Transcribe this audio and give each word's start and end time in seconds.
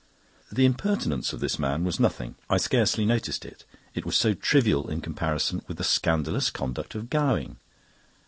The 0.51 0.65
impertinence 0.65 1.31
of 1.31 1.41
this 1.41 1.59
man 1.59 1.83
was 1.83 1.99
nothing. 1.99 2.33
I 2.49 2.57
scarcely 2.57 3.05
noticed 3.05 3.45
it, 3.45 3.65
it 3.93 4.03
was 4.03 4.15
so 4.15 4.33
trivial 4.33 4.89
in 4.89 4.99
comparison 4.99 5.61
with 5.67 5.77
the 5.77 5.83
scandalous 5.83 6.49
conduct 6.49 6.95
of 6.95 7.07
Gowing. 7.11 7.57